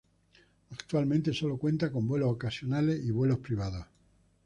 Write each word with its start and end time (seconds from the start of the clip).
Actualmente 0.71 1.31
sólo 1.31 1.57
cuenta 1.59 1.91
con 1.91 2.07
vuelos 2.07 2.31
ocasionales 2.31 3.05
y 3.05 3.11
vuelos 3.11 3.37
privados. 3.37 3.85